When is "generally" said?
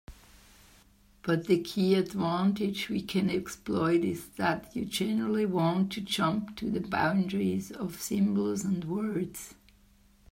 4.85-5.45